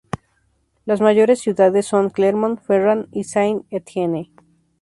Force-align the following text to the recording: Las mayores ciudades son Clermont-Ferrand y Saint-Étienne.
Las 0.85 0.99
mayores 0.99 1.41
ciudades 1.41 1.85
son 1.85 2.09
Clermont-Ferrand 2.09 3.07
y 3.11 3.23
Saint-Étienne. 3.23 4.31